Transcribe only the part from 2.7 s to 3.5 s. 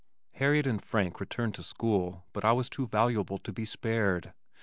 too valuable